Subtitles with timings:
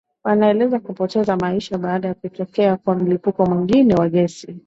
[0.23, 4.55] wanaeleza kupoteza maisha baada ya kutokea kwa mlipuko mwingine wa gesi